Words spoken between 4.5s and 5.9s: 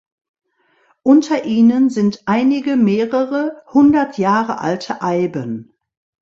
alte Eiben.